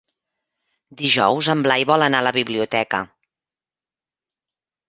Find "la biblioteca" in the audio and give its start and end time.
2.31-3.05